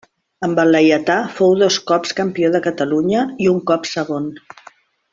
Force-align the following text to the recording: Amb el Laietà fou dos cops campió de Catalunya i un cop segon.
Amb 0.45 0.61
el 0.63 0.71
Laietà 0.75 1.17
fou 1.41 1.53
dos 1.61 1.77
cops 1.93 2.15
campió 2.21 2.51
de 2.57 2.65
Catalunya 2.71 3.29
i 3.47 3.51
un 3.55 3.63
cop 3.73 3.89
segon. 3.95 4.31